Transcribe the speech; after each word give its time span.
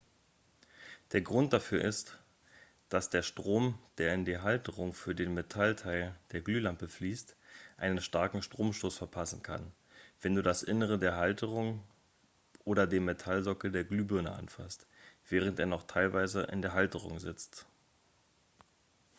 der 1.11 1.21
grund 1.21 1.53
dafür 1.53 1.79
ist 1.83 2.19
dass 2.89 3.11
dir 3.11 3.19
der 3.19 3.21
strom 3.21 3.77
der 3.99 4.15
in 4.15 4.25
die 4.25 4.39
halterung 4.39 4.95
für 4.95 5.13
den 5.13 5.35
metallteil 5.35 6.15
der 6.31 6.41
glühlampe 6.41 6.87
fließt 6.87 7.35
einen 7.77 8.01
starken 8.01 8.41
stromstoß 8.41 8.97
verpassen 8.97 9.43
kann 9.43 9.71
wenn 10.19 10.33
du 10.33 10.41
das 10.41 10.63
innere 10.63 10.97
der 10.97 11.17
halterung 11.17 11.83
oder 12.65 12.87
den 12.87 13.05
metallsockel 13.05 13.71
der 13.71 13.83
glühbirne 13.83 14.31
anfasst 14.31 14.87
während 15.29 15.59
er 15.59 15.67
noch 15.67 15.83
teilweise 15.85 16.41
in 16.45 16.63
der 16.63 16.73
halterung 16.73 17.19
sitzt 17.19 17.67